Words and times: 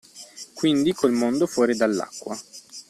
Quindi 0.55 0.93
col 0.93 1.11
mondo 1.11 1.45
fuori 1.45 1.75
dall’acqua. 1.77 2.35